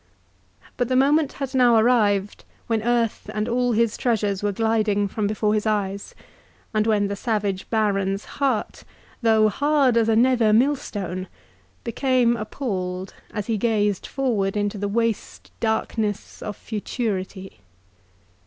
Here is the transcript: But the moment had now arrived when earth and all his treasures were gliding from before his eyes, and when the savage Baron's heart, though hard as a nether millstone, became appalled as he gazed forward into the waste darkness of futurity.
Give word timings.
But 0.77 0.87
the 0.87 0.95
moment 0.95 1.33
had 1.33 1.53
now 1.53 1.75
arrived 1.77 2.43
when 2.65 2.81
earth 2.81 3.29
and 3.35 3.47
all 3.47 3.73
his 3.73 3.95
treasures 3.97 4.41
were 4.41 4.51
gliding 4.51 5.07
from 5.07 5.27
before 5.27 5.53
his 5.53 5.67
eyes, 5.67 6.15
and 6.73 6.87
when 6.87 7.07
the 7.07 7.15
savage 7.15 7.69
Baron's 7.69 8.25
heart, 8.41 8.83
though 9.21 9.47
hard 9.47 9.97
as 9.97 10.09
a 10.09 10.15
nether 10.15 10.53
millstone, 10.53 11.27
became 11.83 12.35
appalled 12.35 13.13
as 13.31 13.45
he 13.45 13.57
gazed 13.59 14.07
forward 14.07 14.57
into 14.57 14.79
the 14.79 14.87
waste 14.87 15.51
darkness 15.59 16.41
of 16.41 16.57
futurity. 16.57 17.59